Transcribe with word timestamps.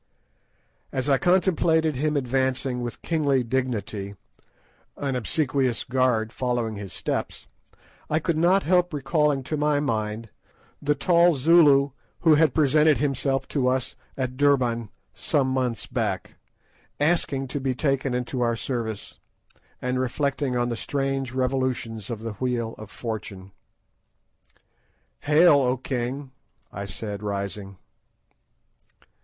As 0.91 1.07
I 1.07 1.19
contemplated 1.19 1.95
him 1.95 2.17
advancing 2.17 2.81
with 2.81 3.03
kingly 3.03 3.43
dignity, 3.43 4.15
an 4.97 5.15
obsequious 5.15 5.83
guard 5.83 6.33
following 6.33 6.75
his 6.75 6.91
steps, 6.91 7.45
I 8.09 8.17
could 8.17 8.35
not 8.35 8.63
help 8.63 8.93
recalling 8.95 9.43
to 9.43 9.57
my 9.57 9.79
mind 9.79 10.29
the 10.81 10.95
tall 10.95 11.35
Zulu 11.35 11.91
who 12.21 12.33
had 12.33 12.55
presented 12.55 12.97
himself 12.97 13.47
to 13.49 13.67
us 13.67 13.95
at 14.17 14.37
Durban 14.37 14.89
some 15.13 15.49
few 15.49 15.53
months 15.53 15.85
back, 15.85 16.33
asking 16.99 17.47
to 17.49 17.59
be 17.59 17.75
taken 17.75 18.15
into 18.15 18.41
our 18.41 18.55
service, 18.55 19.19
and 19.83 19.99
reflecting 19.99 20.57
on 20.57 20.69
the 20.69 20.75
strange 20.75 21.31
revolutions 21.31 22.09
of 22.09 22.21
the 22.23 22.33
wheel 22.39 22.73
of 22.79 22.89
fortune. 22.89 23.51
"Hail, 25.19 25.61
O 25.61 25.77
king!" 25.77 26.31
I 26.73 26.85
said, 26.85 27.21
rising. 27.21 27.77